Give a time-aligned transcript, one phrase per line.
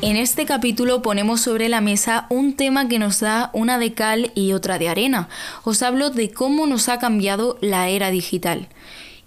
[0.00, 4.30] En este capítulo ponemos sobre la mesa un tema que nos da una de cal
[4.36, 5.28] y otra de arena.
[5.64, 8.68] Os hablo de cómo nos ha cambiado la era digital.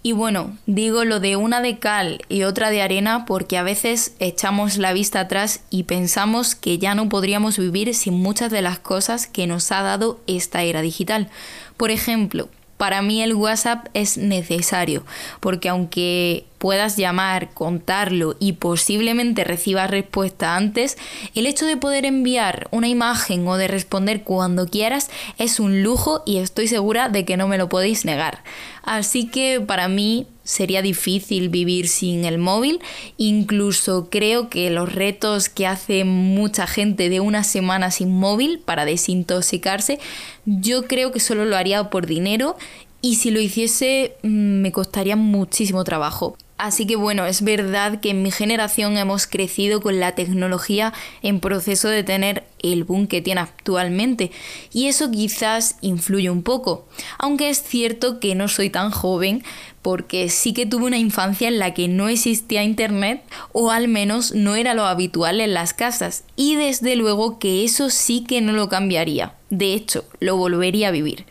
[0.02, 4.14] Y bueno, digo lo de una de cal y otra de arena porque a veces
[4.18, 8.78] echamos la vista atrás y pensamos que ya no podríamos vivir sin muchas de las
[8.78, 11.28] cosas que nos ha dado esta era digital.
[11.76, 12.48] Por ejemplo,
[12.82, 15.04] para mí el WhatsApp es necesario,
[15.38, 20.98] porque aunque puedas llamar, contarlo y posiblemente recibas respuesta antes,
[21.36, 26.24] el hecho de poder enviar una imagen o de responder cuando quieras es un lujo
[26.26, 28.42] y estoy segura de que no me lo podéis negar.
[28.82, 32.80] Así que para mí sería difícil vivir sin el móvil.
[33.16, 38.84] Incluso creo que los retos que hace mucha gente de una semana sin móvil para
[38.84, 39.98] desintoxicarse,
[40.44, 42.56] yo creo que solo lo haría por dinero
[43.00, 46.36] y si lo hiciese mm, me costaría muchísimo trabajo.
[46.62, 51.40] Así que bueno, es verdad que en mi generación hemos crecido con la tecnología en
[51.40, 54.30] proceso de tener el boom que tiene actualmente
[54.72, 56.86] y eso quizás influye un poco.
[57.18, 59.42] Aunque es cierto que no soy tan joven
[59.82, 64.30] porque sí que tuve una infancia en la que no existía internet o al menos
[64.32, 68.52] no era lo habitual en las casas y desde luego que eso sí que no
[68.52, 69.34] lo cambiaría.
[69.50, 71.26] De hecho, lo volvería a vivir.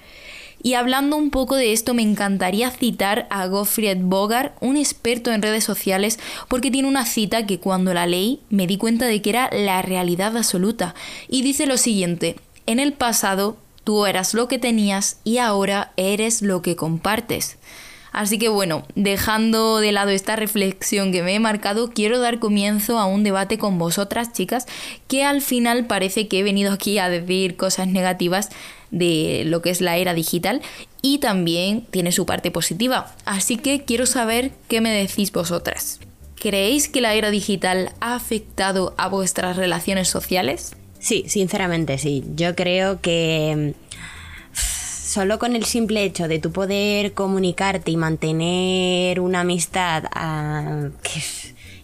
[0.64, 5.42] Y hablando un poco de esto, me encantaría citar a Gottfried Bogart, un experto en
[5.42, 9.32] redes sociales, porque tiene una cita que cuando la leí me di cuenta de que
[9.32, 10.94] era la realidad absoluta.
[11.28, 12.36] Y dice lo siguiente,
[12.68, 17.58] en el pasado tú eras lo que tenías y ahora eres lo que compartes.
[18.12, 23.00] Así que bueno, dejando de lado esta reflexión que me he marcado, quiero dar comienzo
[23.00, 24.66] a un debate con vosotras, chicas,
[25.08, 28.50] que al final parece que he venido aquí a decir cosas negativas
[28.92, 30.62] de lo que es la era digital
[31.02, 33.16] y también tiene su parte positiva.
[33.26, 36.00] Así que quiero saber qué me decís vosotras.
[36.36, 40.76] ¿Creéis que la era digital ha afectado a vuestras relaciones sociales?
[41.00, 42.24] Sí, sinceramente sí.
[42.36, 43.74] Yo creo que
[45.12, 50.88] solo con el simple hecho de tu poder comunicarte y mantener una amistad, ah,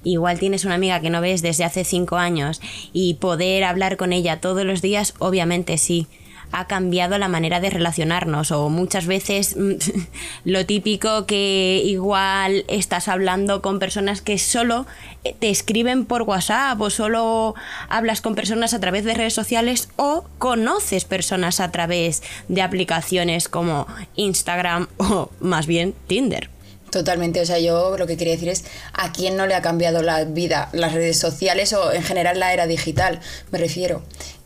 [0.05, 2.61] igual tienes una amiga que no ves desde hace cinco años
[2.93, 6.07] y poder hablar con ella todos los días, obviamente sí
[6.51, 9.73] ha cambiado la manera de relacionarnos o muchas veces mm,
[10.45, 14.85] lo típico que igual estás hablando con personas que solo
[15.23, 17.55] eh, te escriben por WhatsApp o solo
[17.89, 23.49] hablas con personas a través de redes sociales o conoces personas a través de aplicaciones
[23.49, 26.49] como Instagram o más bien Tinder.
[26.89, 30.01] Totalmente, o sea, yo lo que quería decir es a quién no le ha cambiado
[30.01, 33.19] la vida las redes sociales o en general la era digital,
[33.51, 34.03] me refiero.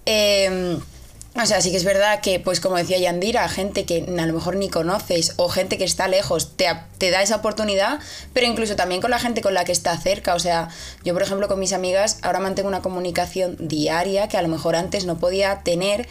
[0.08, 0.80] Eh,
[1.34, 4.34] o sea, sí que es verdad que, pues como decía Yandira, gente que a lo
[4.34, 6.66] mejor ni conoces o gente que está lejos te,
[6.98, 8.00] te, da esa oportunidad,
[8.34, 10.36] pero incluso también con la gente con la que está cerca.
[10.36, 10.68] O sea,
[11.06, 14.76] yo por ejemplo con mis amigas ahora mantengo una comunicación diaria que a lo mejor
[14.76, 16.10] antes no podía tener.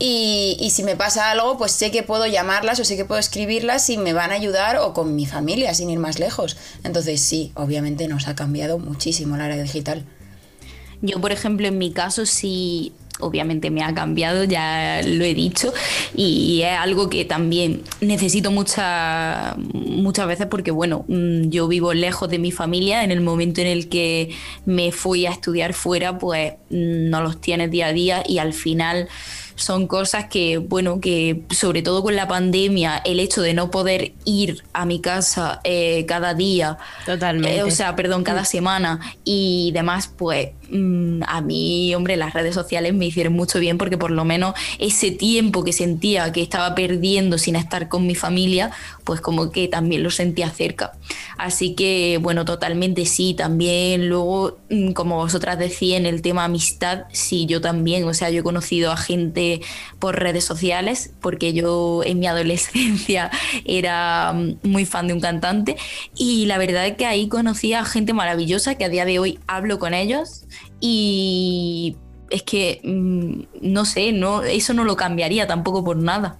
[0.00, 3.20] Y, y si me pasa algo, pues sé que puedo llamarlas o sé que puedo
[3.20, 6.56] escribirlas y me van a ayudar o con mi familia, sin ir más lejos.
[6.82, 10.04] Entonces sí, obviamente nos ha cambiado muchísimo la era digital.
[11.02, 15.72] Yo, por ejemplo, en mi caso, sí obviamente me ha cambiado, ya lo he dicho,
[16.14, 22.28] y es algo que también necesito mucha, muchas veces porque, bueno, mm, yo vivo lejos
[22.28, 24.30] de mi familia, en el momento en el que
[24.64, 28.52] me fui a estudiar fuera, pues mm, no los tienes día a día y al
[28.52, 29.08] final
[29.56, 34.12] son cosas que, bueno, que sobre todo con la pandemia, el hecho de no poder
[34.24, 38.46] ir a mi casa eh, cada día, totalmente, eh, o sea, perdón, cada mm.
[38.46, 43.78] semana y demás, pues mm, a mí, hombre, las redes sociales me hicieron mucho bien
[43.78, 48.14] porque por lo menos ese tiempo que sentía que estaba perdiendo sin estar con mi
[48.14, 48.70] familia,
[49.04, 50.92] pues como que también lo sentía cerca.
[51.38, 54.58] Así que, bueno, totalmente sí, también luego,
[54.94, 58.96] como vosotras decían, el tema amistad, sí, yo también, o sea, yo he conocido a
[58.96, 59.60] gente
[59.98, 63.30] por redes sociales, porque yo en mi adolescencia
[63.64, 65.76] era mm, muy fan de un cantante.
[66.16, 69.38] Y la verdad es que ahí conocí a gente maravillosa que a día de hoy
[69.46, 70.46] hablo con ellos.
[70.80, 71.96] Y
[72.30, 76.38] es que mm, no sé, no, eso no lo cambiaría tampoco por nada.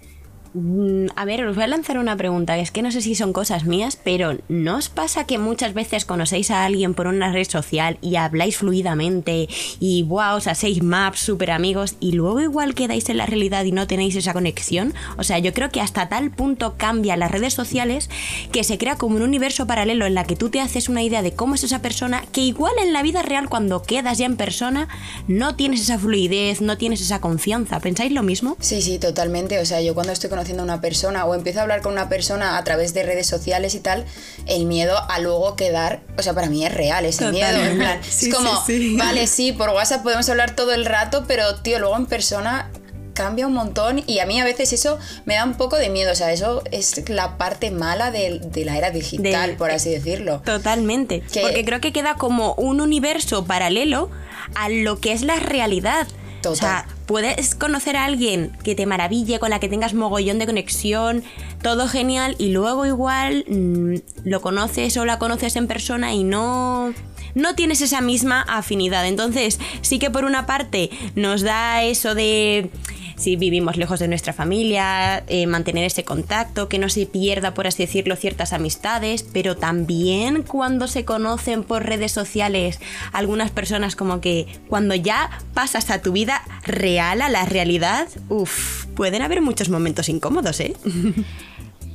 [0.58, 2.56] Mm, a ver, os voy a lanzar una pregunta.
[2.58, 6.06] Es que no sé si son cosas mías, pero ¿no os pasa que muchas veces
[6.06, 9.48] conocéis a alguien por una red social y habláis fluidamente
[9.80, 13.72] y wow, os hacéis maps súper amigos y luego igual quedáis en la realidad y
[13.72, 14.94] no tenéis esa conexión?
[15.18, 18.08] O sea, yo creo que hasta tal punto cambia las redes sociales
[18.50, 21.20] que se crea como un universo paralelo en la que tú te haces una idea
[21.20, 24.38] de cómo es esa persona que igual en la vida real cuando quedas ya en
[24.38, 24.88] persona
[25.28, 27.78] no tienes esa fluidez, no tienes esa confianza.
[27.80, 28.56] ¿Pensáis lo mismo?
[28.60, 29.58] Sí, sí, totalmente.
[29.58, 32.08] O sea, yo cuando estoy conociendo a una persona o empiezo a hablar con una
[32.08, 34.04] persona a través de redes sociales y tal,
[34.46, 37.58] el miedo a luego quedar, o sea, para mí es real ese miedo.
[37.58, 38.64] En plan, es como,
[38.96, 42.70] vale, sí, por WhatsApp podemos hablar todo el rato, pero tío, luego en persona
[43.16, 46.12] cambia un montón y a mí a veces eso me da un poco de miedo,
[46.12, 50.42] o sea, eso es la parte mala de, la era digital, por así decirlo.
[50.44, 54.10] Totalmente, porque creo que queda como un universo paralelo
[54.54, 56.06] a lo que es la realidad.
[56.44, 60.46] O sea, puedes conocer a alguien que te maraville, con la que tengas mogollón de
[60.46, 61.22] conexión,
[61.62, 66.92] todo genial, y luego igual mm, lo conoces o la conoces en persona y no
[67.36, 69.06] no tienes esa misma afinidad.
[69.06, 72.70] Entonces, sí que por una parte nos da eso de
[73.16, 77.66] si vivimos lejos de nuestra familia, eh, mantener ese contacto, que no se pierda, por
[77.66, 82.80] así decirlo, ciertas amistades, pero también cuando se conocen por redes sociales
[83.12, 88.86] algunas personas como que cuando ya pasas a tu vida real, a la realidad, uff,
[88.94, 90.74] pueden haber muchos momentos incómodos, ¿eh?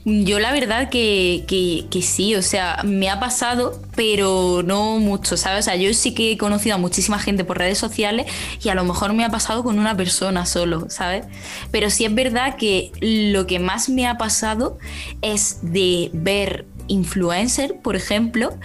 [0.04, 5.66] Yo la verdad que, que, sí, o sea, me ha pasado, pero no mucho, ¿sabes?
[5.68, 8.26] O sea, yo sí que he conocido a muchísima gente por redes sociales
[8.64, 11.26] y a lo mejor me ha pasado con una persona solo, ¿sabes?
[11.70, 14.80] Pero sí es verdad que lo que más me ha pasado
[15.22, 18.58] es de ver influencer, por ejemplo,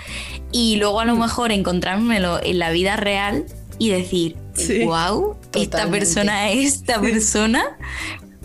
[0.52, 3.44] y luego a lo mejor encontrármelo en la vida real
[3.78, 4.36] y decir,
[4.84, 7.76] wow, esta persona es esta persona,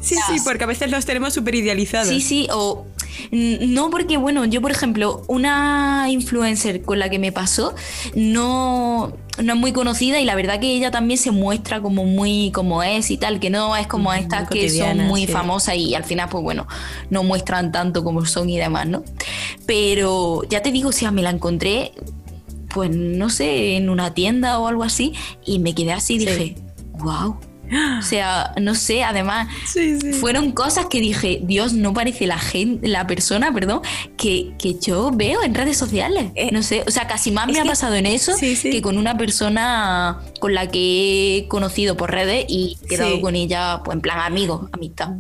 [0.01, 2.09] Sí, sí, porque a veces los tenemos súper idealizados.
[2.09, 2.85] Sí, sí, o
[3.31, 7.75] no porque, bueno, yo por ejemplo, una influencer con la que me pasó
[8.15, 12.51] no, no es muy conocida y la verdad que ella también se muestra como muy
[12.51, 16.03] como es y tal, que no es como estas que son muy famosas y al
[16.03, 16.67] final pues bueno,
[17.09, 19.03] no muestran tanto como son y demás, ¿no?
[19.65, 21.91] Pero ya te digo, o sea, me la encontré
[22.73, 25.13] pues no sé, en una tienda o algo así
[25.45, 26.55] y me quedé así y dije,
[26.99, 27.37] wow
[27.99, 29.47] o sea, no sé, además,
[30.19, 33.81] fueron cosas que dije, Dios, no parece la gente, la persona, perdón,
[34.17, 36.31] que, yo veo en redes sociales.
[36.35, 39.17] Eh, no sé, o sea, casi más me ha pasado en eso que con una
[39.17, 44.01] persona con la que he conocido por redes y he quedado con ella, pues en
[44.01, 45.11] plan amigo, amistad.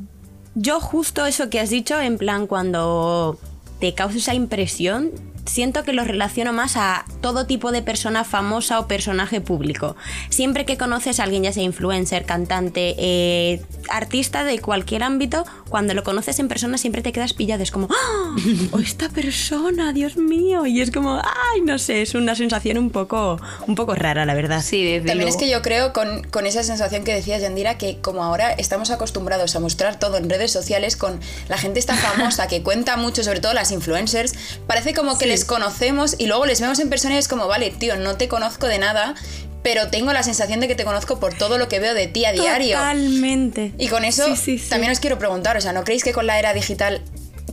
[0.55, 3.39] Yo justo eso que has dicho, en plan cuando
[3.79, 5.11] te causa esa impresión,
[5.45, 9.95] siento que lo relaciono más a todo tipo de persona famosa o personaje público.
[10.29, 15.93] Siempre que conoces a alguien, ya sea influencer, cantante, eh, artista de cualquier ámbito, cuando
[15.93, 17.63] lo conoces en persona siempre te quedas pillado.
[17.63, 18.35] Es como, ¡Ah!
[18.71, 20.65] ¡Oh, esta persona, Dios mío!
[20.65, 21.61] Y es como, ¡ay!
[21.61, 24.61] No sé, es una sensación un poco, un poco rara, la verdad.
[24.61, 28.23] Sí, También es que yo creo con, con esa sensación que decías, Yandira, que como
[28.23, 32.61] ahora estamos acostumbrados a mostrar todo en redes sociales con la gente esta famosa que
[32.61, 34.33] cuenta mucho, sobre todo las influencers,
[34.67, 37.71] parece como que les conocemos y luego les vemos en persona y es como, vale,
[37.71, 39.15] tío, no te conozco de nada,
[39.63, 42.25] pero tengo la sensación de que te conozco por todo lo que veo de ti
[42.25, 42.75] a diario.
[42.75, 43.73] Totalmente.
[43.77, 44.25] Y con eso
[44.69, 47.01] también os quiero preguntar, o sea, ¿no creéis que con la era digital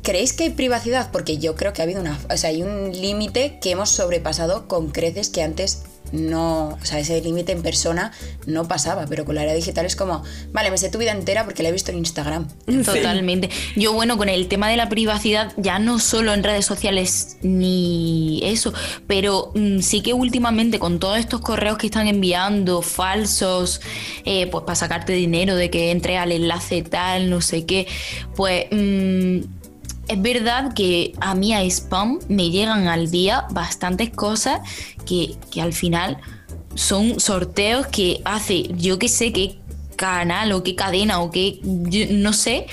[0.02, 1.10] ¿Creéis que hay privacidad?
[1.10, 2.18] Porque yo creo que ha habido una.
[2.30, 5.82] O sea, hay un límite que hemos sobrepasado con creces que antes
[6.12, 8.12] no, o sea, ese límite en persona
[8.46, 10.22] no pasaba, pero con la era digital es como,
[10.52, 12.48] vale, me sé tu vida entera porque la he visto en Instagram.
[12.84, 13.50] Totalmente.
[13.76, 18.40] Yo, bueno, con el tema de la privacidad, ya no solo en redes sociales ni
[18.42, 18.72] eso,
[19.06, 23.80] pero mm, sí que últimamente con todos estos correos que están enviando falsos,
[24.24, 27.86] eh, pues para sacarte dinero, de que entre al enlace tal, no sé qué,
[28.34, 28.66] pues...
[28.70, 29.57] Mm,
[30.08, 34.60] es verdad que a mí a spam me llegan al día bastantes cosas
[35.06, 36.18] que, al final
[36.74, 39.58] son sorteos que hace yo que sé qué
[39.96, 42.66] canal o qué cadena o qué no sé.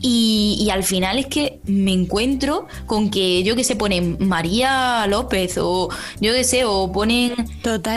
[0.00, 5.58] Y, al final es que me encuentro con que yo que sé ponen María López
[5.58, 7.34] o yo que sé o ponen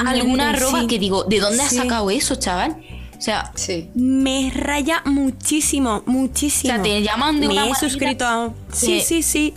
[0.05, 2.77] alguna arroba que digo ¿de dónde has sacado eso chaval?
[3.23, 3.53] O sea,
[3.95, 6.73] me raya muchísimo, muchísimo.
[6.73, 8.53] O sea, te llaman de me he suscrito a...
[8.69, 9.53] Sí, sí, sí.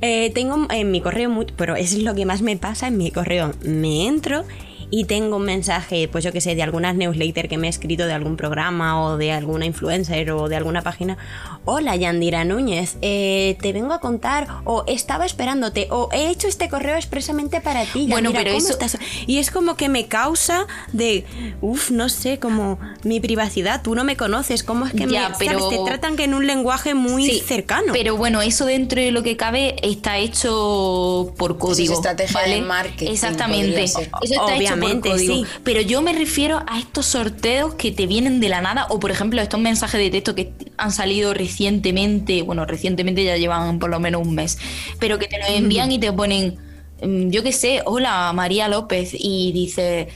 [0.00, 3.10] Eh, tengo en mi correo, pero eso es lo que más me pasa en mi
[3.10, 3.52] correo.
[3.62, 4.44] Me entro
[4.90, 8.06] y tengo un mensaje, pues yo que sé, de algunas newsletter que me he escrito
[8.06, 11.16] de algún programa o de alguna influencer o de alguna página,
[11.64, 16.68] hola Yandira Núñez, eh, te vengo a contar o estaba esperándote o he hecho este
[16.68, 18.06] correo expresamente para ti.
[18.08, 18.72] Bueno, pero eso...
[18.72, 18.98] estás?
[19.26, 21.24] Y es como que me causa de,
[21.60, 25.68] uff, no sé, como mi privacidad, tú no me conoces, ¿cómo es que me, pero...
[25.68, 27.92] te tratan que en un lenguaje muy cercano?
[27.92, 31.92] Pero bueno, eso dentro de lo que cabe está hecho por código.
[31.92, 33.12] es estrategia de marketing.
[33.12, 33.84] Exactamente.
[33.84, 34.79] Eso está Obviamente, hecho
[35.18, 35.44] sí.
[35.64, 39.10] Pero yo me refiero a estos sorteos que te vienen de la nada o por
[39.10, 44.00] ejemplo estos mensajes de texto que han salido recientemente, bueno, recientemente ya llevan por lo
[44.00, 44.58] menos un mes,
[44.98, 46.58] pero que te lo envían y te ponen,
[47.02, 50.08] mm, yo qué sé, hola María López y dice,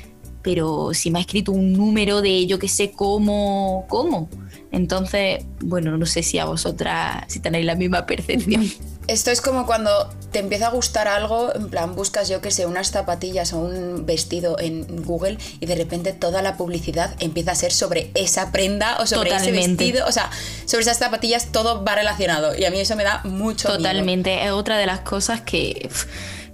[0.44, 4.28] pero si me ha escrito un número de yo qué sé cómo, cómo.
[4.70, 8.70] Entonces, bueno, no sé si a vosotras, si tenéis la misma percepción.
[9.06, 12.64] Esto es como cuando te empieza a gustar algo, en plan buscas yo que sé,
[12.64, 17.54] unas zapatillas o un vestido en Google y de repente toda la publicidad empieza a
[17.54, 20.30] ser sobre esa prenda o sobre ese vestido, o sea,
[20.64, 23.78] sobre esas zapatillas todo va relacionado y a mí eso me da mucho miedo.
[23.78, 25.90] Totalmente, es otra de las cosas que,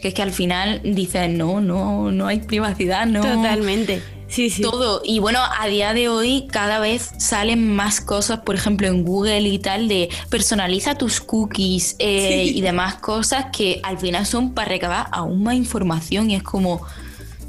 [0.01, 3.21] que es que al final dicen, no, no, no hay privacidad, no.
[3.23, 4.03] Totalmente.
[4.29, 4.63] Sí, sí.
[4.63, 5.03] Todo.
[5.05, 9.41] Y bueno, a día de hoy cada vez salen más cosas, por ejemplo en Google
[9.41, 14.69] y tal, de personaliza tus cookies eh, y demás cosas que al final son para
[14.69, 16.81] recabar aún más información y es como,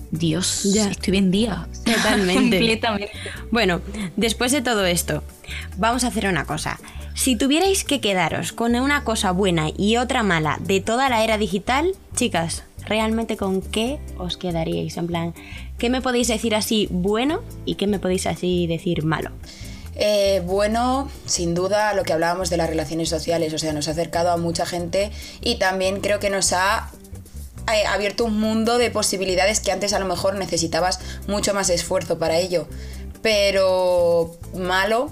[0.09, 0.89] Dios, Ya.
[0.89, 1.67] estoy vendida.
[1.85, 2.57] Totalmente.
[2.57, 3.11] Completamente.
[3.51, 3.81] Bueno,
[4.17, 5.23] después de todo esto,
[5.77, 6.79] vamos a hacer una cosa.
[7.15, 11.37] Si tuvierais que quedaros con una cosa buena y otra mala de toda la era
[11.37, 14.97] digital, chicas, ¿realmente con qué os quedaríais?
[14.97, 15.33] En plan,
[15.77, 19.31] ¿qué me podéis decir así bueno y qué me podéis así decir malo?
[19.95, 23.91] Eh, bueno, sin duda, lo que hablábamos de las relaciones sociales, o sea, nos ha
[23.91, 26.89] acercado a mucha gente y también creo que nos ha
[27.71, 32.17] eh, abierto un mundo de posibilidades que antes a lo mejor necesitabas mucho más esfuerzo
[32.17, 32.67] para ello.
[33.21, 35.11] Pero malo,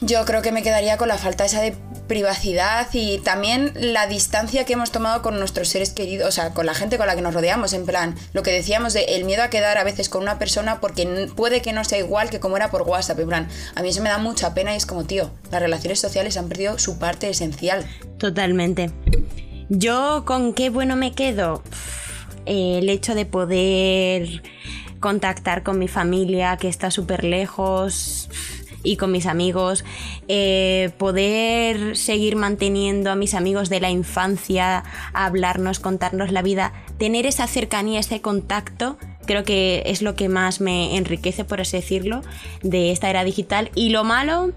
[0.00, 1.74] yo creo que me quedaría con la falta esa de
[2.06, 6.66] privacidad y también la distancia que hemos tomado con nuestros seres queridos, o sea, con
[6.66, 9.42] la gente con la que nos rodeamos, en plan, lo que decíamos de el miedo
[9.42, 12.56] a quedar a veces con una persona porque puede que no sea igual que como
[12.56, 15.04] era por WhatsApp, en plan, a mí eso me da mucha pena y es como,
[15.04, 17.84] tío, las relaciones sociales han perdido su parte esencial.
[18.18, 18.90] Totalmente.
[19.68, 21.62] Yo con qué bueno me quedo.
[22.46, 24.42] El hecho de poder
[25.00, 28.17] contactar con mi familia que está súper lejos
[28.82, 29.84] y con mis amigos,
[30.28, 37.26] eh, poder seguir manteniendo a mis amigos de la infancia, hablarnos, contarnos la vida, tener
[37.26, 42.22] esa cercanía, ese contacto, creo que es lo que más me enriquece, por así decirlo,
[42.62, 43.70] de esta era digital.
[43.74, 44.52] Y lo malo,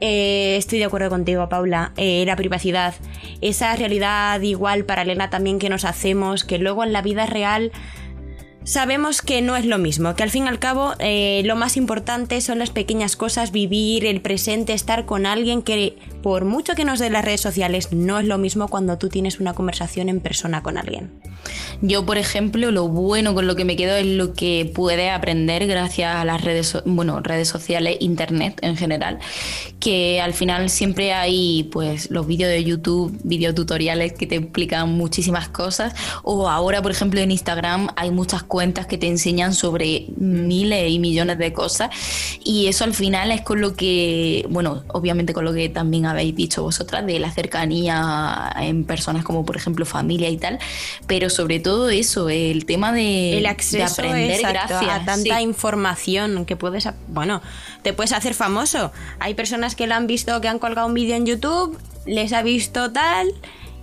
[0.00, 1.92] eh, estoy de acuerdo contigo, Paula.
[1.96, 2.94] Eh, la privacidad.
[3.40, 7.72] Esa realidad igual paralela también que nos hacemos, que luego en la vida real
[8.68, 11.78] sabemos que no es lo mismo, que al fin y al cabo eh, lo más
[11.78, 15.96] importante son las pequeñas cosas, vivir el presente, estar con alguien que
[16.28, 19.40] por mucho que nos den las redes sociales, no es lo mismo cuando tú tienes
[19.40, 21.10] una conversación en persona con alguien.
[21.80, 25.66] Yo, por ejemplo, lo bueno con lo que me quedo es lo que puedes aprender
[25.66, 29.20] gracias a las redes, bueno, redes sociales, internet en general,
[29.80, 35.48] que al final siempre hay pues los vídeos de YouTube, videotutoriales que te explican muchísimas
[35.48, 35.94] cosas,
[36.24, 40.98] o ahora, por ejemplo, en Instagram hay muchas cuentas que te enseñan sobre miles y
[40.98, 41.88] millones de cosas,
[42.44, 46.36] y eso al final es con lo que, bueno, obviamente con lo que también habéis
[46.36, 50.58] dicho vosotras, de la cercanía en personas como, por ejemplo, familia y tal,
[51.06, 55.36] pero sobre todo eso, el tema de, el de acceso aprender exacto, gracias a tanta
[55.36, 55.42] sí.
[55.42, 57.42] información que puedes, bueno,
[57.82, 58.92] te puedes hacer famoso.
[59.20, 62.42] Hay personas que la han visto, que han colgado un vídeo en YouTube, les ha
[62.42, 63.28] visto tal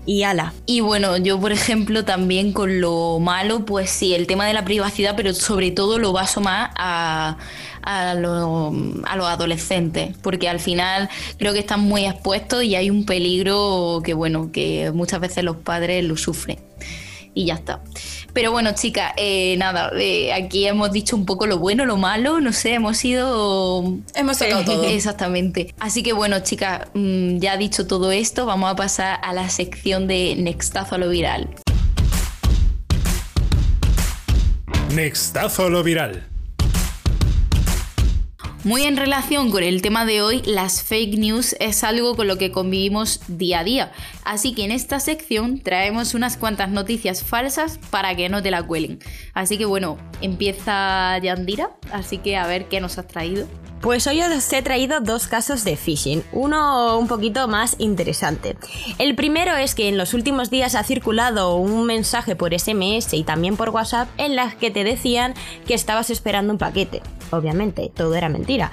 [0.06, 0.54] y ala.
[0.66, 4.64] Y bueno, yo por ejemplo también con lo malo, pues sí, el tema de la
[4.66, 7.38] privacidad, pero sobre todo lo baso más a,
[7.82, 8.74] a, lo-
[9.06, 14.02] a los adolescentes, porque al final creo que están muy expuestos y hay un peligro
[14.04, 16.60] que bueno, que muchas veces los padres lo sufren.
[17.34, 17.82] Y ya está.
[18.36, 22.42] Pero bueno, chicas, eh, nada, eh, aquí hemos dicho un poco lo bueno, lo malo,
[22.42, 24.84] no sé, hemos ido Hemos tocado todo.
[24.84, 25.74] Exactamente.
[25.80, 30.08] Así que bueno, chicas, mm, ya dicho todo esto, vamos a pasar a la sección
[30.08, 31.48] de Nextazo a lo viral.
[34.94, 36.28] Nextazo a lo viral.
[38.66, 42.40] Muy en relación con el tema de hoy, las fake news es algo con lo
[42.40, 43.92] que convivimos día a día.
[44.24, 48.64] Así que en esta sección traemos unas cuantas noticias falsas para que no te la
[48.64, 48.98] cuelen.
[49.36, 53.48] Así que bueno, empieza Yandira, así que a ver qué nos has traído.
[53.86, 58.58] Pues hoy os he traído dos casos de phishing, uno un poquito más interesante.
[58.98, 63.24] El primero es que en los últimos días ha circulado un mensaje por SMS y
[63.24, 65.36] también por WhatsApp en las que te decían
[65.68, 67.04] que estabas esperando un paquete.
[67.30, 68.72] Obviamente, todo era mentira.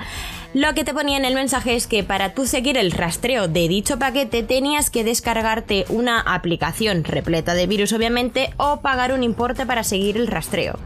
[0.55, 3.69] Lo que te ponía en el mensaje es que para tú seguir el rastreo de
[3.69, 9.67] dicho paquete tenías que descargarte una aplicación repleta de virus obviamente o pagar un importe
[9.67, 10.79] para seguir el rastreo.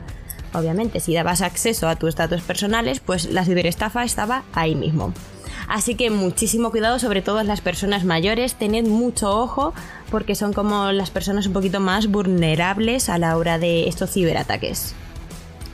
[0.58, 5.12] Obviamente, si dabas acceso a tus datos personales, pues la ciberestafa estaba ahí mismo.
[5.68, 9.74] Así que muchísimo cuidado, sobre todo las personas mayores, tened mucho ojo
[10.10, 14.94] porque son como las personas un poquito más vulnerables a la hora de estos ciberataques.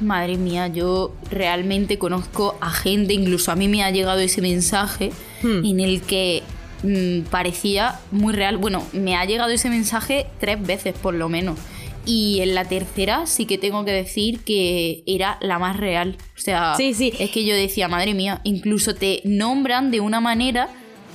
[0.01, 5.13] Madre mía, yo realmente conozco a gente, incluso a mí me ha llegado ese mensaje
[5.43, 5.65] Hmm.
[5.65, 6.43] en el que
[6.83, 8.57] mm, parecía muy real.
[8.59, 11.59] Bueno, me ha llegado ese mensaje tres veces por lo menos.
[12.05, 16.17] Y en la tercera sí que tengo que decir que era la más real.
[16.37, 17.13] O sea, Sí, sí.
[17.19, 20.69] es que yo decía, madre mía, incluso te nombran de una manera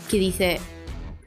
[0.09, 0.61] que dices,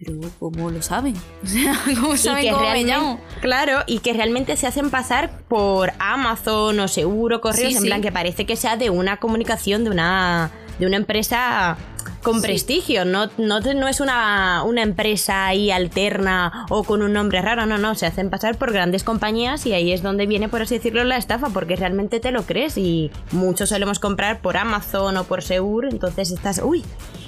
[0.03, 1.15] pero ¿cómo lo saben?
[1.45, 3.21] O sea, ¿cómo saben que cómo me llamo?
[3.43, 8.01] Claro, y que realmente se hacen pasar por Amazon o seguro correos, Sí, en plan
[8.01, 11.77] que parece que sea de una comunicación de una, de una empresa
[12.23, 12.47] con Sí.
[12.47, 17.67] prestigio, no, no, no es una, una empresa ahí alterna o con un nombre raro,
[17.67, 20.77] no, no, se hacen pasar por grandes compañías y ahí es donde viene, por así
[20.77, 25.25] decirlo, la estafa, porque realmente te lo crees y muchos solemos comprar por Amazon o
[25.25, 26.85] por Segur, entonces estás, uy,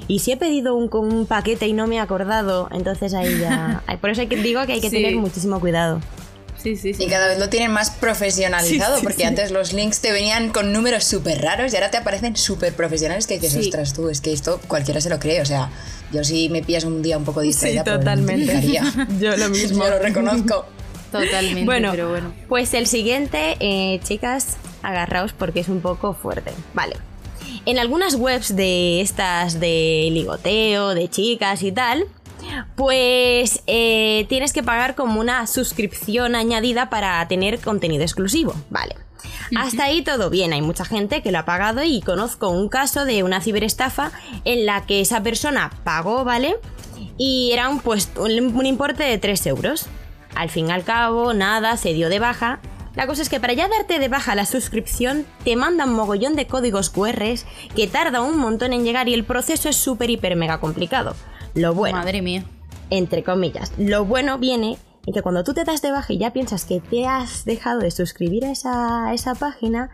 [0.09, 3.83] y si he pedido un, un paquete y no me he acordado, entonces ahí ya...
[4.01, 4.97] Por eso hay que, digo que hay que Sí.
[4.97, 6.01] tener muchísimo cuidado.
[6.63, 7.05] Sí, sí, sí.
[7.05, 9.25] Y cada vez lo tienen más profesionalizado, Sí, sí, porque sí.
[9.29, 13.27] antes los links te venían con números súper raros y ahora te aparecen súper profesionales
[13.27, 13.61] que dices, Sí.
[13.69, 15.41] ostras, tú, es que esto cualquiera se lo cree.
[15.41, 15.71] O sea,
[16.13, 19.09] yo si me pillas un día un poco distraída, probablemente me fijaría.
[19.21, 19.85] Yo lo mismo.
[19.85, 20.67] Yo lo reconozco.
[21.11, 22.33] Totalmente, Bueno, pero bueno.
[22.49, 26.53] pues el siguiente, eh, chicas, agarraos porque es un poco fuerte.
[26.75, 26.97] Vale.
[27.67, 32.07] En algunas webs de estas de ligoteo, de chicas y tal,
[32.77, 38.55] pues eh, tienes que pagar como una suscripción añadida para tener contenido exclusivo.
[38.71, 38.97] Vale.
[39.57, 43.05] Hasta ahí todo bien, hay mucha gente que lo ha pagado y conozco un caso
[43.05, 44.11] de una ciberestafa
[44.45, 46.57] en la que esa persona pagó, ¿vale?
[47.19, 49.87] Y era un, pues, un, un importe de 3 euros.
[50.35, 52.61] Al fin y al cabo, nada, se dio de baja.
[52.95, 56.47] La cosa es que para ya darte de baja la suscripción, te mandan mogollón de
[56.47, 57.23] códigos QR
[57.75, 61.15] que tarda un montón en llegar y el proceso es súper, hiper, mega complicado.
[61.55, 62.45] Lo bueno, Madre mía.
[62.91, 66.33] entre comillas, lo bueno viene en que cuando tú te das de baja y ya
[66.33, 69.91] piensas que te has dejado de suscribir a esa, a esa página,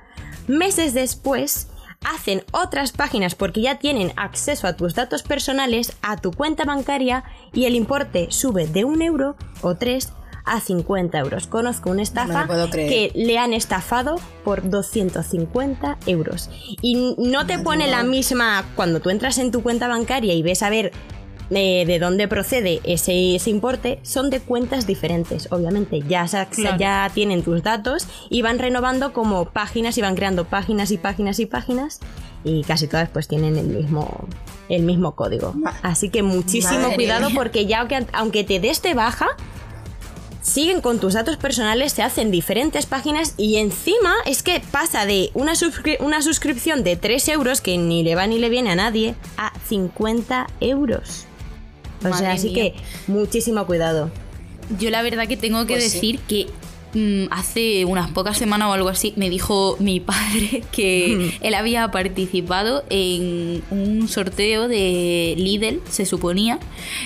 [0.47, 1.69] meses después
[2.05, 7.25] hacen otras páginas porque ya tienen acceso a tus datos personales, a tu cuenta bancaria
[7.53, 10.13] y el importe sube de un euro o tres
[10.45, 11.47] a 50 euros.
[11.47, 16.51] Conozco una estafa que le han estafado por 250 euros.
[16.81, 20.63] Y no te pone la misma cuando tú entras en tu cuenta bancaria y ves
[20.63, 20.93] a ver
[21.51, 26.03] eh, de dónde procede ese, ese importe, son de cuentas diferentes, obviamente.
[26.07, 26.77] Ya, sa- Claro.
[26.79, 31.39] ya tienen tus datos y van renovando como páginas y van creando páginas y páginas
[31.41, 32.01] y páginas
[32.45, 34.27] y casi todas pues tienen el mismo
[34.69, 35.55] el mismo código.
[35.83, 39.29] Así que muchísimo Madre cuidado porque ya aunque, aunque te des de baja,
[40.43, 45.31] siguen con tus datos personales, se hacen diferentes páginas y encima es que pasa de
[45.35, 48.77] una, suscri- una suscripción de 3 euros que ni le va ni le viene a
[48.77, 51.25] nadie a 50 euros.
[52.01, 52.55] O Madre sea, así mía.
[52.73, 52.75] que
[53.11, 54.11] muchísimo cuidado.
[54.79, 55.95] Yo la verdad que tengo que Pues sí.
[55.95, 56.47] decir que
[56.95, 61.91] mm, hace unas pocas semanas o algo así me dijo mi padre que él había
[61.91, 66.59] participado en un sorteo de Lidl, se suponía,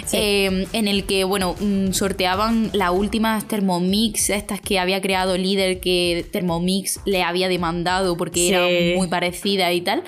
[0.07, 0.17] Sí.
[0.21, 5.81] eh, en el que, bueno, mm, sorteaban las últimas Thermomix, estas que había creado Lidl,
[5.81, 8.49] que Thermomix le había demandado porque Sí.
[8.53, 10.03] era muy parecida y tal.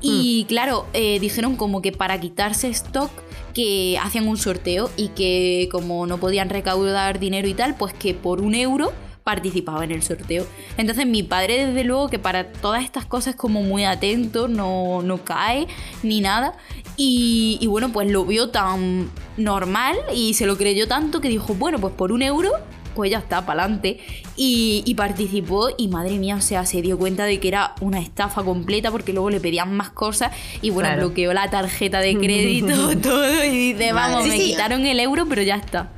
[0.00, 3.10] Y claro, eh, dijeron como que para quitarse stock
[3.56, 8.12] que hacían un sorteo y que como no podían recaudar dinero y tal, pues que
[8.12, 8.92] por un euro
[9.24, 10.46] participaba en el sorteo.
[10.76, 15.24] Entonces mi padre desde luego que para todas estas cosas como muy atento, no, no
[15.24, 15.68] cae
[16.02, 16.52] ni nada.
[16.98, 21.54] Y, y bueno, pues lo vio tan normal y se lo creyó tanto que dijo,
[21.54, 22.50] bueno, pues por un euro
[22.96, 24.00] pues ya está, para adelante.
[24.34, 28.00] Y, y participó y madre mía, o sea, se dio cuenta de que era una
[28.00, 30.32] estafa completa porque luego le pedían más cosas
[30.62, 31.06] y bueno, Claro.
[31.06, 35.54] bloqueó la tarjeta de crédito, todo y dice, vamos, me quitaron el euro, pero ya
[35.56, 35.90] está.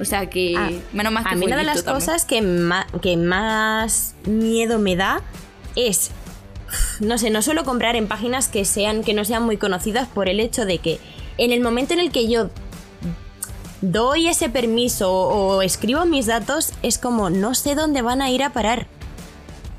[0.00, 1.94] O sea que, Ah, menos más que a mí una de las también.
[2.06, 2.38] cosas que,
[3.02, 5.22] que más miedo me da
[5.76, 6.10] es
[7.00, 10.28] no sé, no suelo comprar en páginas que sean que no sean muy conocidas por
[10.30, 10.98] el hecho de que
[11.36, 12.48] en el momento en el que yo
[13.82, 18.42] doy ese permiso o escribo mis datos es como no sé dónde van a ir
[18.42, 18.86] a parar.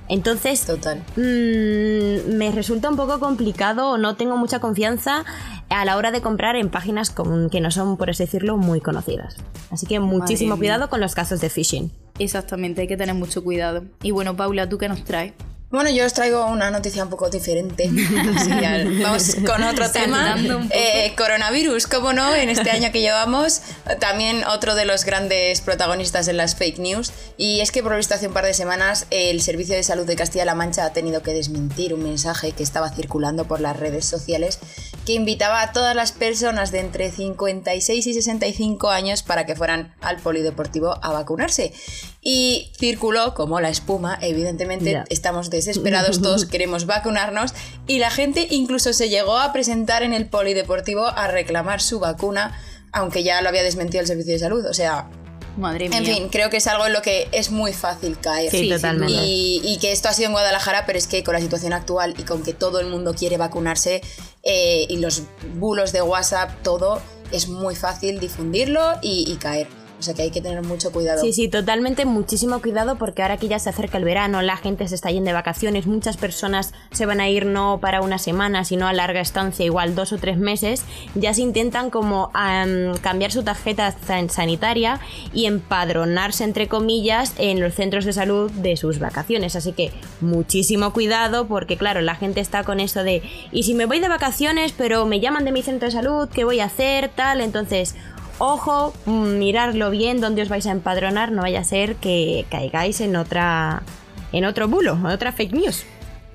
[0.09, 0.99] Entonces, Total.
[1.15, 5.23] mm, me resulta un poco complicado o no tengo mucha confianza
[5.69, 8.81] a la hora de comprar en páginas con- que no son, por así decirlo, muy
[8.81, 9.37] conocidas.
[9.71, 11.91] Así que muchísimo cuidado con los casos de phishing.
[12.19, 13.85] Exactamente, hay que tener mucho cuidado.
[14.03, 15.33] Y bueno, Paula, ¿tú qué nos traes?
[15.73, 17.89] Bueno, yo os traigo una noticia un poco diferente.
[18.63, 20.35] Al- vamos con otro tema.
[20.69, 23.61] Eh, coronavirus, cómo no, en este año que llevamos,
[23.99, 27.11] también otro de los grandes protagonistas en las fake news.
[27.37, 30.05] Y es que por lo visto hace un par de semanas el Servicio de Salud
[30.05, 34.05] de Castilla-La Mancha ha tenido que desmentir un mensaje que estaba circulando por las redes
[34.05, 34.59] sociales
[35.05, 39.93] que invitaba a todas las personas de entre 56 y 65 años para que fueran
[40.01, 41.73] al polideportivo a vacunarse.
[42.21, 47.53] Y circuló como la espuma, evidentemente estamos desesperados, todos queremos vacunarnos
[47.87, 52.57] y la gente incluso se llegó a presentar en el polideportivo a reclamar su vacuna,
[52.91, 54.65] aunque ya lo había desmentido el servicio de salud.
[54.65, 55.09] O sea,
[55.57, 55.99] Madre mía.
[55.99, 58.49] en fin, creo que es algo en lo que es muy fácil caer.
[58.49, 59.13] Sí, Sí, totalmente.
[59.13, 62.15] Y, y que esto ha sido en Guadalajara, pero es que con la situación actual
[62.17, 64.01] y con que todo el mundo quiere vacunarse
[64.43, 65.23] eh, y los
[65.55, 69.67] bulos de WhatsApp, todo, es muy fácil difundirlo y, y caer.
[70.03, 71.21] O sea que hay que tener mucho cuidado.
[71.21, 74.85] Sí, sí, totalmente, muchísimo cuidado porque ahora que ya se acerca el verano, la gente
[74.89, 78.65] se está yendo de vacaciones, muchas personas se van a ir no para una semana,
[78.65, 80.83] sino a larga estancia, igual dos o tres meses,
[81.15, 84.99] ya se intentan como am, cambiar su tarjeta san- sanitaria
[85.33, 89.55] y empadronarse, entre comillas, en los centros de salud de sus vacaciones.
[89.55, 93.85] Así que muchísimo cuidado porque, claro, la gente está con eso de, ¿y si me
[93.85, 97.07] voy de vacaciones, pero me llaman de mi centro de salud, qué voy a hacer?
[97.15, 97.95] Tal, entonces...
[98.39, 103.15] Ojo, mirarlo bien dónde os vais a empadronar, no vaya a ser que caigáis en
[103.15, 103.83] otra
[104.31, 105.85] en otro bulo, en otra fake news.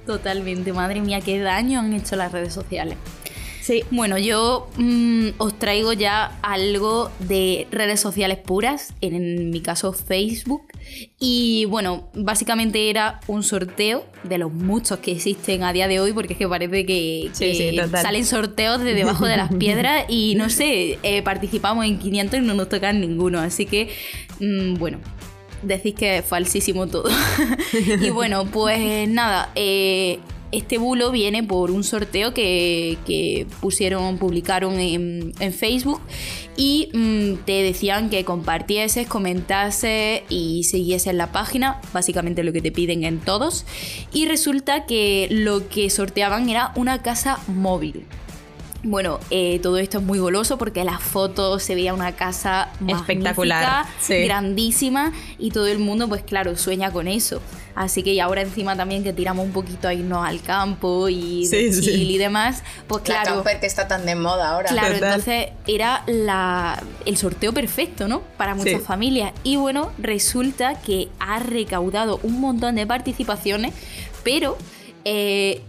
[0.07, 2.97] Totalmente, madre mía, qué daño han hecho las redes sociales.
[3.69, 9.93] Sí, Bueno, yo mm, os traigo ya algo de redes sociales puras, en mi caso
[9.93, 10.63] Facebook.
[11.21, 16.15] Y bueno, básicamente era un sorteo de los muchos que existen a día de hoy,
[16.15, 18.01] porque es que parece que, Sí, que sí, total.
[18.01, 22.43] salen sorteos de debajo de las piedras y no sé, eh, participamos en 500 y
[22.43, 23.39] no nos tocan ninguno.
[23.39, 23.91] Así que,
[24.41, 24.99] mm, bueno,
[25.63, 27.11] decís que es falsísimo todo.
[28.01, 30.21] y bueno, pues nada, eh,
[30.53, 36.01] este bulo viene por un sorteo que, pusieron, publicaron en, en Facebook
[36.57, 42.73] y mm, te decían que compartieses, comentases y siguieses la página, básicamente lo que te
[42.73, 43.65] piden en todos.
[44.13, 48.05] Y resulta que lo que sorteaban era una casa móvil.
[48.85, 53.87] Bueno, eh, todo esto es muy goloso porque las fotos se veía una casa Espectacular,
[54.01, 54.23] sí.
[54.25, 57.41] grandísima y todo el mundo pues claro sueña con eso.
[57.75, 61.47] Así que y ahora encima también que tiramos un poquito a irnos al campo y
[61.49, 63.35] de Sí, y demás, pues La claro.
[63.37, 64.69] camper que está tan de moda ahora.
[64.69, 65.05] Claro, Total.
[65.21, 68.21] entonces era la, el sorteo perfecto, ¿no?
[68.37, 68.87] Para muchas Sí.
[68.87, 69.33] familias.
[69.45, 73.75] Y bueno, resulta que ha recaudado un montón de participaciones,
[74.25, 74.57] pero
[75.05, 75.62] eh,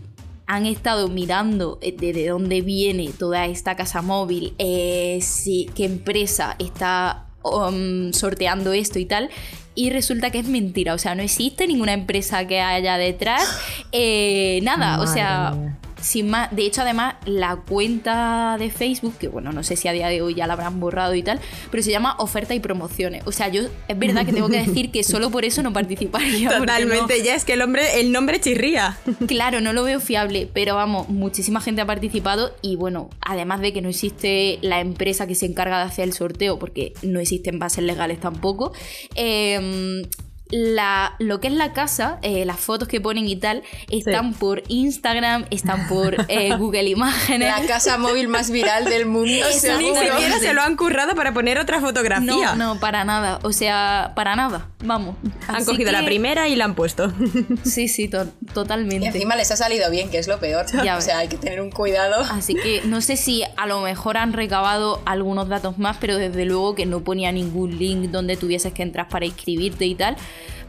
[0.50, 5.86] han estado mirando eh, de, de dónde viene toda esta casa móvil, eh, si, qué
[5.86, 9.30] empresa está um, sorteando esto y tal.
[9.76, 13.48] Y resulta que es mentira, o sea, no existe ninguna empresa que haya detrás.
[13.92, 15.78] eh, nada, o sea, mía.
[16.02, 19.94] Sin más, de hecho además la cuenta de Facebook, que bueno, no sé si a
[19.94, 21.40] día de hoy ya la habrán borrado y tal,
[21.72, 23.24] pero se llama oferta y promociones.
[23.26, 26.50] O sea, yo es verdad que tengo que decir que solo por eso no participaría.
[26.58, 28.98] totalmente, ya es que el hombre el nombre chirría.
[29.28, 33.74] claro, no lo veo fiable, pero vamos, muchísima gente ha participado y bueno, además de
[33.74, 37.60] que no existe la empresa que se encarga de hacer el sorteo, porque no existen
[37.60, 38.74] bases legales tampoco,
[39.16, 40.04] eh,
[40.52, 44.64] la, lo que es la casa, eh, las fotos que ponen y tal, están por
[44.68, 47.48] Instagram, están por eh, Google Imágenes.
[47.62, 49.96] La casa móvil más viral del mundo, Ni seguro.
[50.02, 52.56] siquiera se lo han currado para poner otra fotografía.
[52.56, 53.40] No, no, para nada.
[53.44, 54.70] O sea, para nada.
[54.84, 55.16] Vamos.
[55.48, 57.12] Han Así cogido la primera y la han puesto.
[57.64, 59.06] Sí, sí, to- Y totalmente.
[59.08, 60.66] encima les ha salido bien, que es lo peor.
[60.84, 61.06] Ya o ves.
[61.06, 62.24] sea, hay que tener un cuidado.
[62.32, 66.46] Así que no sé si a lo mejor han recabado algunos datos más, pero desde
[66.46, 70.16] luego que no ponía ningún link donde tuvieses que entrar para inscribirte y tal.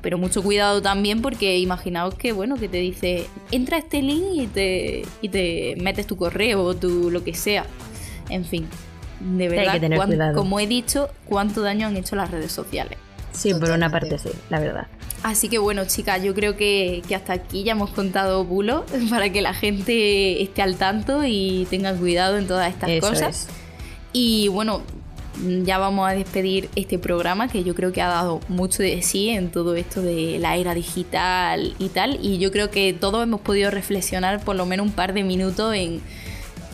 [0.03, 4.25] Pero mucho cuidado también porque imaginaos que bueno, que te dice, entra a este link
[4.35, 7.67] y te, y te metes tu correo o tu lo que sea.
[8.29, 8.67] En fin,
[9.21, 10.35] de Hay verdad, que tener cuán- cuidado.
[10.39, 12.99] como he dicho, cuánto daño han hecho las redes sociales.
[13.33, 14.87] Sí, por una parte sí, la verdad.
[15.23, 19.31] Así que bueno, chicas, yo creo que, que hasta aquí ya hemos contado bulos para
[19.31, 23.43] que la gente esté al tanto y tenga cuidado en todas estas Eso cosas.
[23.43, 23.49] es.
[24.13, 24.83] Y bueno,
[25.65, 29.31] ya vamos a despedir este programa que yo creo que ha dado mucho de sí
[29.31, 32.19] en todo esto de la era digital y tal.
[32.23, 35.75] Y yo creo que todos hemos podido reflexionar por lo menos un par de minutos
[35.75, 36.01] en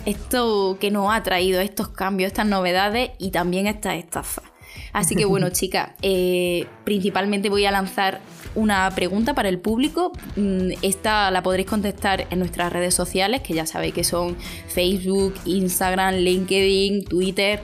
[0.05, 4.45] esto que nos ha traído estos cambios, estas novedades y también estas estafas.
[4.93, 8.21] Así que bueno, chicas, eh, principalmente voy a lanzar
[8.55, 10.13] una pregunta para el público.
[10.37, 14.37] Mm, esta la podréis contestar en nuestras redes sociales, que ya sabéis que son
[14.69, 17.61] Facebook, Instagram, LinkedIn, Twitter.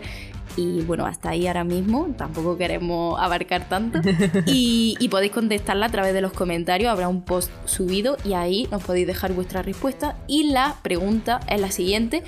[0.57, 4.01] Y bueno, hasta ahí ahora mismo, tampoco queremos abarcar tanto.
[4.47, 8.69] Y, y, podéis contestarla a través de los comentarios, habrá un post subido y ahí
[8.71, 10.17] nos podéis dejar vuestra respuesta.
[10.27, 12.23] Y la pregunta es la siguiente,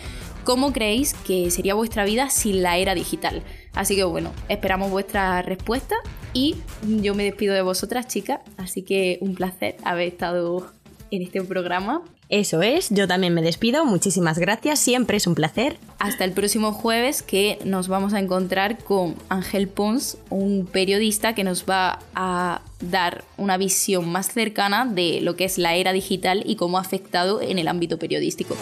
[0.44, 3.42] ¿cómo creéis que sería vuestra vida sin la era digital?
[3.74, 5.96] Así que bueno, esperamos vuestra respuesta
[6.32, 8.40] y yo me despido de vosotras, chicas.
[8.56, 10.70] Así que un placer haber estado
[11.10, 12.02] en este programa.
[12.28, 15.76] Eso es, yo también me despido, muchísimas gracias, siempre es un placer.
[15.98, 21.44] Hasta el próximo jueves que nos vamos a encontrar con Ángel Pons, un periodista que
[21.44, 26.42] nos va a dar una visión más cercana de lo que es la era digital
[26.46, 28.56] y cómo ha afectado en el ámbito periodístico.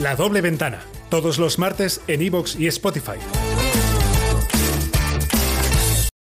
[0.00, 3.18] La doble ventana, todos los martes en iVoox y Spotify.